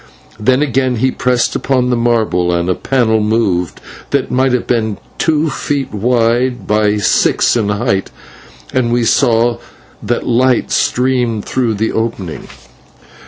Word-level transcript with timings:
Then 0.39 0.63
again 0.63 0.95
he 0.95 1.11
pressed 1.11 1.55
upon 1.55 1.91
the 1.91 1.95
marble, 1.95 2.51
and 2.51 2.67
a 2.67 2.73
panel 2.73 3.19
moved 3.21 3.79
that 4.09 4.31
might 4.31 4.51
have 4.51 4.65
been 4.65 4.97
two 5.19 5.51
feet 5.51 5.93
wide 5.93 6.65
by 6.65 6.97
six 6.97 7.55
in 7.55 7.69
height, 7.69 8.09
and 8.73 8.91
we 8.91 9.03
saw 9.05 9.59
that 10.01 10.25
light 10.25 10.71
streamed 10.71 11.45
through 11.45 11.75
the 11.75 11.91
opening. 11.91 12.47